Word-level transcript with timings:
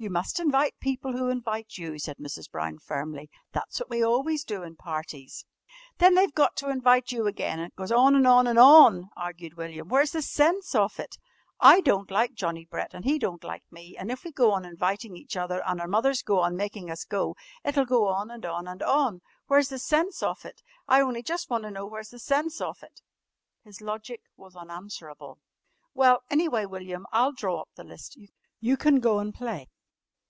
"You 0.00 0.10
must 0.10 0.38
invite 0.38 0.78
people 0.78 1.10
who 1.16 1.28
invite 1.28 1.76
you," 1.76 1.98
said 1.98 2.18
Mrs. 2.18 2.48
Brown 2.48 2.78
firmly, 2.78 3.28
"that's 3.50 3.80
what 3.80 3.90
we 3.90 4.00
always 4.00 4.44
do 4.44 4.62
in 4.62 4.76
parties." 4.76 5.44
"Then 5.98 6.14
they've 6.14 6.32
got 6.36 6.54
to 6.58 6.70
invite 6.70 7.10
you 7.10 7.26
again 7.26 7.58
and 7.58 7.72
it 7.72 7.76
goes 7.76 7.90
on 7.90 8.14
and 8.14 8.24
on 8.24 8.46
and 8.46 8.60
on," 8.60 9.10
argued 9.16 9.54
William. 9.54 9.88
"Where's 9.88 10.12
the 10.12 10.22
sense 10.22 10.72
of 10.72 11.00
it? 11.00 11.18
I 11.58 11.80
don't 11.80 12.12
like 12.12 12.34
Johnnie 12.34 12.64
Brent 12.70 12.94
an' 12.94 13.02
he 13.02 13.18
don't 13.18 13.42
like 13.42 13.64
me, 13.72 13.96
an' 13.96 14.08
if 14.08 14.22
we 14.22 14.30
go 14.30 14.52
on 14.52 14.64
inviting 14.64 15.16
each 15.16 15.36
other 15.36 15.66
an' 15.66 15.80
our 15.80 15.88
mothers 15.88 16.22
go 16.22 16.38
on 16.38 16.54
making 16.56 16.92
us 16.92 17.02
go, 17.02 17.34
it'll 17.64 17.84
go 17.84 18.06
on 18.06 18.30
and 18.30 18.46
on 18.46 18.68
and 18.68 18.84
on. 18.84 19.20
Where's 19.48 19.68
the 19.68 19.80
sense 19.80 20.22
of 20.22 20.44
it? 20.44 20.62
I 20.86 21.00
only 21.00 21.24
jus' 21.24 21.48
want 21.48 21.64
to 21.64 21.72
know 21.72 21.86
where's 21.86 22.10
the 22.10 22.20
sense 22.20 22.60
of 22.60 22.84
it?" 22.84 23.00
His 23.64 23.80
logic 23.80 24.20
was 24.36 24.54
unanswerable. 24.54 25.40
"Well, 25.92 26.22
anyway, 26.30 26.66
William, 26.66 27.04
I'll 27.10 27.32
draw 27.32 27.60
up 27.62 27.70
the 27.74 27.82
list. 27.82 28.16
You 28.60 28.76
can 28.76 29.00
go 29.00 29.18
and 29.18 29.34
play." 29.34 29.66